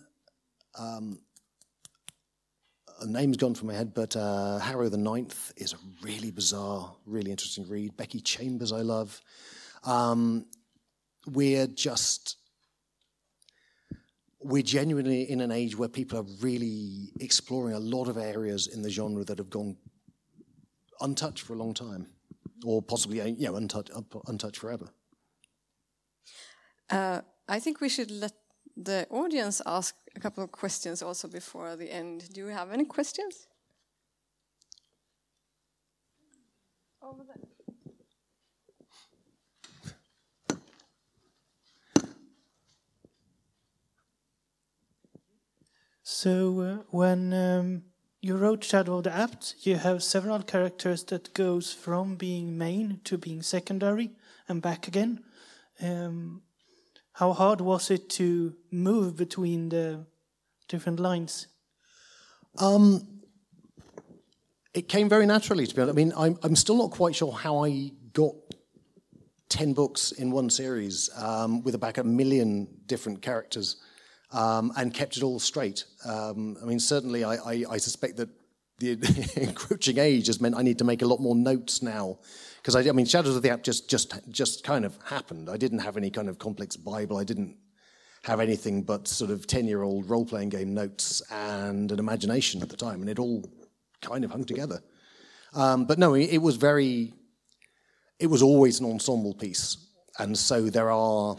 [0.77, 1.19] Um,
[3.05, 7.31] name's gone from my head, but uh, Harrow the Ninth is a really bizarre, really
[7.31, 7.95] interesting read.
[7.97, 9.21] Becky Chambers, I love.
[9.83, 10.45] Um,
[11.27, 12.37] we're just
[14.43, 18.81] we're genuinely in an age where people are really exploring a lot of areas in
[18.81, 19.77] the genre that have gone
[21.01, 22.07] untouched for a long time,
[22.65, 23.91] or possibly you know untouched,
[24.27, 24.89] untouched forever.
[26.89, 28.33] Uh, I think we should let
[28.75, 32.29] the audience ask a couple of questions also before the end.
[32.33, 33.47] Do you have any questions?
[37.01, 37.51] Over there.
[46.03, 47.83] So uh, when um,
[48.21, 53.01] you wrote Shadow of the Apt, you have several characters that goes from being main
[53.05, 54.11] to being secondary
[54.47, 55.23] and back again.
[55.81, 56.43] Um,
[57.13, 60.05] how hard was it to move between the
[60.67, 61.47] different lines?
[62.59, 63.21] Um,
[64.75, 65.95] it came very naturally, to be honest.
[65.95, 68.35] I mean, I'm, I'm still not quite sure how I got
[69.49, 73.77] 10 books in one series um, with about a million different characters
[74.31, 75.85] um, and kept it all straight.
[76.05, 78.29] Um, I mean, certainly, I, I, I suspect that
[78.79, 82.19] the encroaching age has meant I need to make a lot more notes now.
[82.57, 85.49] Because I, I, mean, Shadows of the Apt just, just, just kind of happened.
[85.49, 87.17] I didn't have any kind of complex Bible.
[87.17, 87.55] I didn't
[88.23, 92.61] have anything but sort of 10 year old role playing game notes and an imagination
[92.61, 93.01] at the time.
[93.01, 93.49] And it all
[94.01, 94.81] kind of hung together.
[95.53, 97.13] Um, but no, it was very,
[98.19, 99.77] it was always an ensemble piece.
[100.19, 101.35] And so there are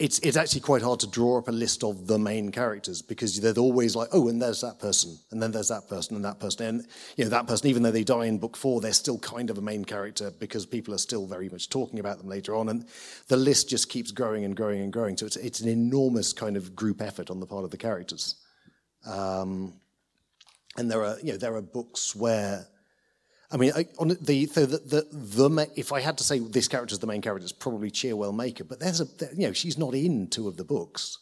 [0.00, 3.40] it's it's actually quite hard to draw up a list of the main characters because
[3.40, 6.40] they're always like, oh, and there's that person, and then there's that person, and that
[6.40, 6.86] person, and
[7.16, 7.68] you know that person.
[7.68, 10.66] Even though they die in book four, they're still kind of a main character because
[10.66, 12.86] people are still very much talking about them later on, and
[13.28, 15.16] the list just keeps growing and growing and growing.
[15.16, 18.34] So it's it's an enormous kind of group effort on the part of the characters.
[19.06, 19.74] Um,
[20.76, 22.66] and there are you know there are books where
[23.54, 26.92] I mean, I, on the, the, the, the, if I had to say this character
[26.92, 28.64] is the main character, it's probably Cheerwell Maker.
[28.64, 31.18] But there's a, you know, she's not in two of the books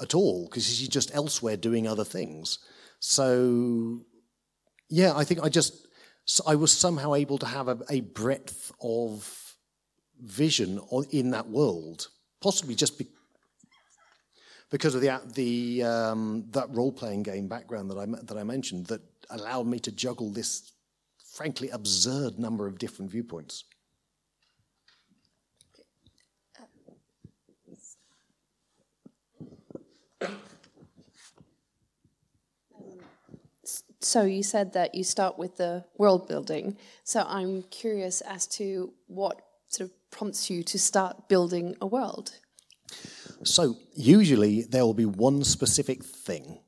[0.00, 2.60] at all because she's just elsewhere doing other things.
[3.00, 4.02] So,
[4.88, 5.88] yeah, I think I just,
[6.46, 9.56] I was somehow able to have a, a breadth of
[10.22, 12.06] vision on, in that world,
[12.40, 13.08] possibly just be,
[14.70, 18.86] because of the, the um, that role playing game background that I, that I mentioned
[18.86, 20.70] that allowed me to juggle this
[21.40, 23.64] frankly absurd number of different viewpoints.
[34.02, 36.76] So you said that you start with the world building.
[37.04, 42.32] So I'm curious as to what sort of prompts you to start building a world.
[43.44, 46.60] So usually there will be one specific thing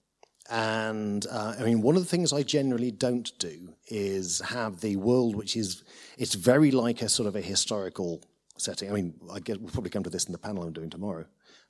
[0.53, 4.96] and uh, I mean, one of the things I generally don't do is have the
[4.96, 5.82] world, which is
[6.18, 8.22] it's very like a sort of a historical
[8.59, 8.90] setting.
[8.90, 11.24] I mean, I guess we'll probably come to this in the panel I'm doing tomorrow.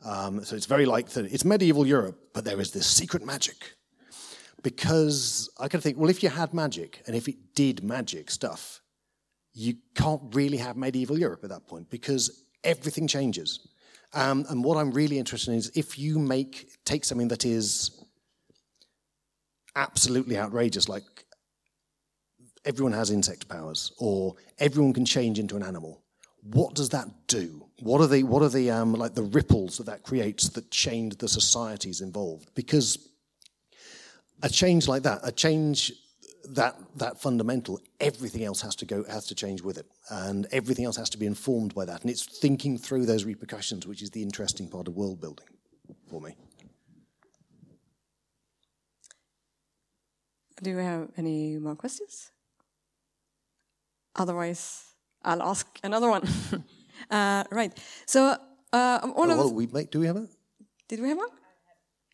[0.04, 3.76] Um, so it's very like the, it's medieval Europe, but there is this secret magic.
[4.62, 8.30] because I kind of think, well, if you had magic and if it did magic
[8.30, 8.80] stuff,
[9.54, 13.68] you can't really have medieval Europe at that point because everything changes.
[14.14, 18.01] Um, and what I'm really interested in is if you make take something that is
[19.76, 21.04] absolutely outrageous, like
[22.64, 26.02] everyone has insect powers, or everyone can change into an animal.
[26.42, 27.66] What does that do?
[27.80, 31.16] What are the what are the um, like the ripples that that creates that change
[31.16, 32.50] the societies involved?
[32.54, 32.98] Because
[34.42, 35.92] a change like that, a change
[36.50, 40.84] that that fundamental, everything else has to go has to change with it, and everything
[40.84, 42.02] else has to be informed by that.
[42.02, 45.46] And it's thinking through those repercussions, which is the interesting part of world building
[46.08, 46.36] for me.
[50.62, 52.30] Do we have any more questions?
[54.14, 54.84] Otherwise,
[55.24, 56.22] I'll ask another one.
[57.10, 57.72] uh, right.
[58.06, 58.36] So,
[58.72, 60.28] uh, all Oh, of well, we make, do we have one?
[60.88, 61.30] did we have one?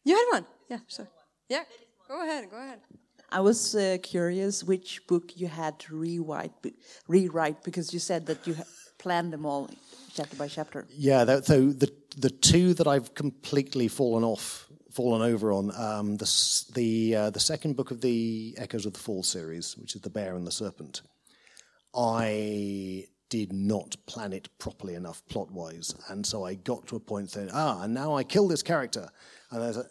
[0.04, 0.46] You had one?
[0.70, 1.08] Yeah, sure.
[1.48, 1.64] Yeah,
[2.08, 2.80] go ahead, go ahead.
[3.30, 6.52] I was uh, curious which book you had to rewrite,
[7.08, 8.56] rewrite because you said that you
[8.98, 9.68] planned them all
[10.14, 10.86] chapter by chapter.
[10.90, 16.16] Yeah, that, so the the two that I've completely fallen off, fallen over on, um,
[16.16, 20.02] the the uh, the second book of the Echoes of the Fall series, which is
[20.02, 21.02] the Bear and the Serpent.
[21.94, 27.00] I did not plan it properly enough plot wise, and so I got to a
[27.00, 29.08] point saying, ah, and now I kill this character,
[29.50, 29.86] and there's a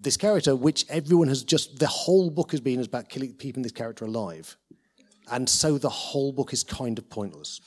[0.00, 3.72] this character which everyone has just the whole book has been about killing keeping this
[3.72, 4.56] character alive,
[5.30, 7.60] and so the whole book is kind of pointless.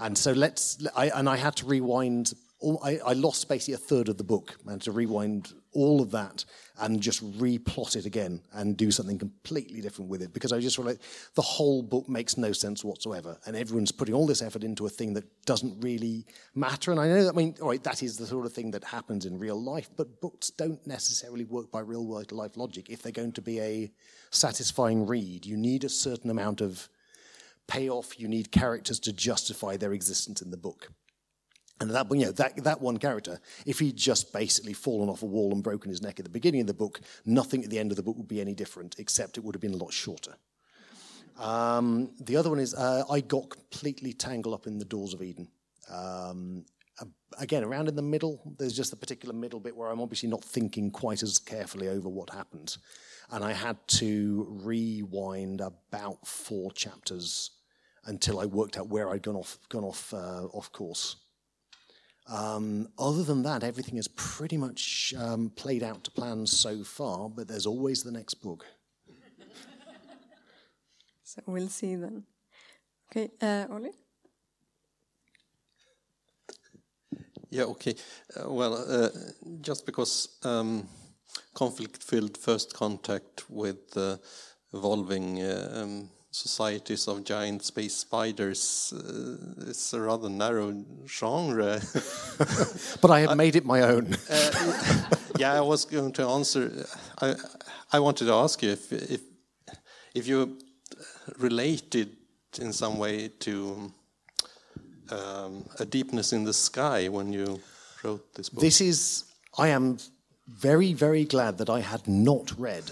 [0.00, 3.78] And so let's, I, and I had to rewind, all, I, I lost basically a
[3.78, 4.56] third of the book.
[4.68, 6.44] I had to rewind all of that
[6.78, 10.76] and just replot it again and do something completely different with it because I just
[10.78, 11.02] realized
[11.34, 13.38] the whole book makes no sense whatsoever.
[13.46, 16.90] And everyone's putting all this effort into a thing that doesn't really matter.
[16.90, 18.84] And I know that, I mean, all right, that is the sort of thing that
[18.84, 22.90] happens in real life, but books don't necessarily work by real world life logic.
[22.90, 23.92] If they're going to be a
[24.30, 26.88] satisfying read, you need a certain amount of
[27.68, 30.90] payoff, you need characters to justify their existence in the book.
[31.80, 35.26] And that, you know, that, that one character, if he'd just basically fallen off a
[35.26, 37.90] wall and broken his neck at the beginning of the book, nothing at the end
[37.90, 40.34] of the book would be any different, except it would have been a lot shorter.
[41.38, 45.22] Um, the other one is uh, I got completely tangled up in the Doors of
[45.22, 45.48] Eden.
[45.90, 46.66] Um,
[47.38, 50.44] again, around in the middle, there's just a particular middle bit where I'm obviously not
[50.44, 52.78] thinking quite as carefully over what happens.
[53.30, 57.52] And I had to rewind about four chapters
[58.04, 61.16] until I worked out where I'd gone off, gone off, uh, off course.
[62.30, 67.28] Um, other than that, everything is pretty much um, played out to plan so far,
[67.28, 68.64] but there's always the next book.
[71.24, 72.24] So we'll see then.
[73.10, 73.90] Okay, uh, Ollie?
[77.50, 77.94] Yeah, okay.
[78.36, 79.08] Uh, well, uh,
[79.60, 80.88] just because um,
[81.54, 84.16] conflict-filled first contact with uh,
[84.72, 91.80] evolving uh, um, societies of giant space spiders uh, is a rather narrow genre.
[93.00, 94.16] But I had made it my own.
[95.38, 96.86] yeah, I was going to answer.
[97.20, 97.34] I
[97.92, 99.20] I wanted to ask you if if
[100.14, 100.58] if you
[101.38, 102.16] related
[102.58, 103.92] in some way to
[105.10, 107.60] um, a deepness in the sky when you
[108.02, 108.60] wrote this book.
[108.60, 109.24] This is,
[109.58, 109.98] I am
[110.48, 112.90] very, very glad that I had not read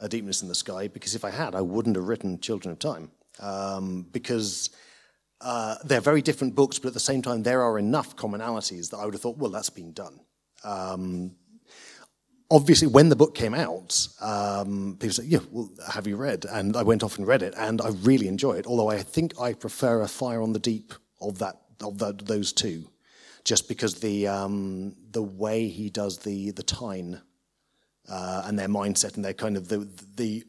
[0.00, 2.78] A Deepness in the Sky, because if I had, I wouldn't have written Children of
[2.78, 3.10] Time.
[3.40, 4.70] Um, because
[5.40, 8.98] uh, they're very different books, but at the same time, there are enough commonalities that
[8.98, 10.20] I would have thought, well, that's been done.
[10.64, 11.36] Um,
[12.50, 16.76] obviously, when the book came out, um, people said, "Yeah, well, have you read?" And
[16.76, 18.66] I went off and read it, and I really enjoy it.
[18.66, 22.52] Although I think I prefer a Fire on the Deep of that of that, those
[22.52, 22.90] two,
[23.44, 27.20] just because the um, the way he does the the Tine
[28.08, 30.44] uh, and their mindset and their kind of the the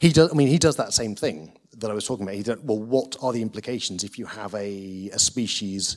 [0.00, 0.30] he does.
[0.30, 2.34] I mean, he does that same thing that I was talking about.
[2.34, 5.96] He does, well, what are the implications if you have a a species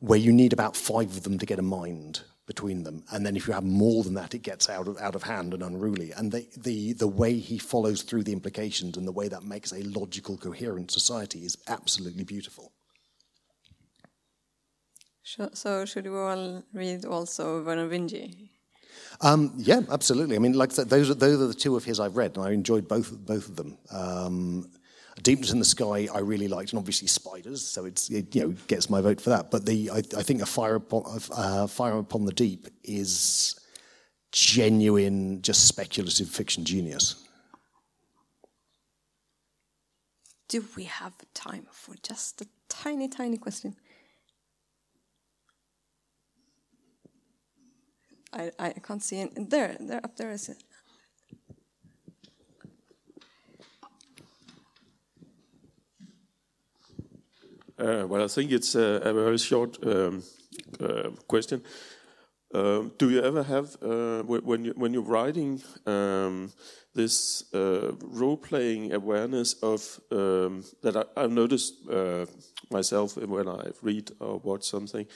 [0.00, 3.36] where you need about five of them to get a mind between them, and then
[3.36, 6.12] if you have more than that, it gets out of out of hand and unruly.
[6.12, 9.72] And the the the way he follows through the implications and the way that makes
[9.72, 12.72] a logical, coherent society is absolutely beautiful.
[15.54, 18.53] So should we all read also Vernor Vinge?
[19.20, 20.36] Um, yeah, absolutely.
[20.36, 22.52] I mean, like those are those are the two of his I've read, and I
[22.52, 23.78] enjoyed both both of them.
[23.90, 24.70] Um,
[25.22, 28.54] Deepness in the Sky, I really liked, and obviously Spiders, so it's it, you know
[28.66, 29.50] gets my vote for that.
[29.50, 31.04] But the I, I think a Fire upon
[31.36, 33.58] uh, Fire upon the Deep is
[34.32, 37.24] genuine, just speculative fiction genius.
[40.48, 43.76] Do we have time for just a tiny, tiny question?
[48.34, 49.50] I, I can't see it.
[49.50, 50.62] There, there, up there is it.
[57.78, 60.22] Uh, well, I think it's a, a very short um,
[60.80, 61.62] uh, question.
[62.54, 66.52] Um, do you ever have uh, when you when you're writing um,
[66.94, 72.26] this uh, role playing awareness of um, that I, have noticed uh,
[72.70, 75.06] myself when I read or watch something?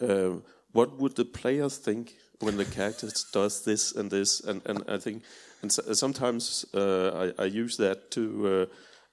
[0.00, 0.40] Uh,
[0.72, 4.40] what would the player think when the character does this and this?
[4.40, 5.22] And, and I think
[5.62, 8.68] and so, sometimes uh, I, I use that to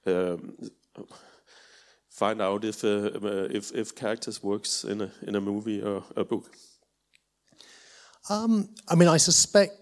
[0.06, 0.56] uh, um,
[2.08, 6.04] find out if uh, uh, if if characters works in a in a movie or
[6.16, 6.54] a book.
[8.30, 9.72] Um, I mean, I suspect.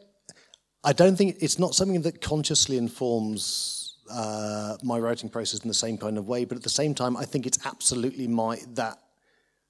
[0.87, 5.75] I don't think it's not something that consciously informs uh, my writing process in the
[5.75, 6.45] same kind of way.
[6.45, 8.99] But at the same time, I think it's absolutely my that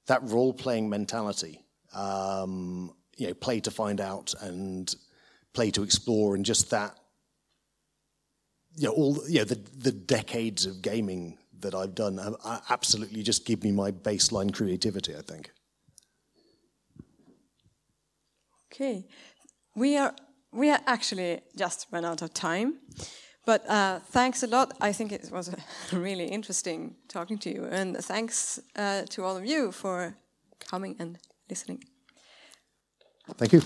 [0.06, 1.64] that role playing mentality.
[1.92, 4.94] Um, you know, play to find out and
[5.52, 6.98] play to explore, and just that.
[8.76, 13.22] You know, all you know, the the decades of gaming that I've done uh, absolutely
[13.22, 15.16] just give me my baseline creativity.
[15.16, 15.50] I think.
[18.72, 19.06] Okay,
[19.76, 20.14] we are
[20.52, 22.74] we are actually just run out of time,
[23.46, 24.74] but uh, thanks a lot.
[24.80, 25.54] I think it was
[25.92, 30.16] really interesting talking to you, and thanks uh, to all of you for
[30.60, 31.84] coming and listening.
[33.32, 33.62] Thank you.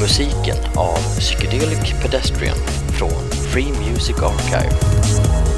[0.00, 2.56] Musiken av Psychedelic Pedestrian
[2.98, 5.57] från Free Music Archive.